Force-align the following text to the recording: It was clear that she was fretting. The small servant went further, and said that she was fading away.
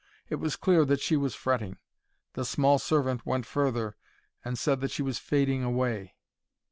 It 0.29 0.37
was 0.37 0.55
clear 0.55 0.83
that 0.85 0.99
she 0.99 1.15
was 1.15 1.35
fretting. 1.35 1.77
The 2.33 2.43
small 2.43 2.79
servant 2.79 3.23
went 3.23 3.45
further, 3.45 3.95
and 4.43 4.57
said 4.57 4.81
that 4.81 4.89
she 4.89 5.03
was 5.03 5.19
fading 5.19 5.61
away. 5.63 6.15